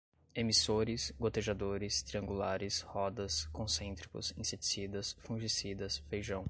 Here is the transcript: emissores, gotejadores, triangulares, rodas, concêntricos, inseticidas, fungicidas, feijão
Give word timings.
emissores, 0.33 1.13
gotejadores, 1.19 2.01
triangulares, 2.01 2.81
rodas, 2.81 3.45
concêntricos, 3.53 4.33
inseticidas, 4.35 5.15
fungicidas, 5.21 5.97
feijão 6.09 6.39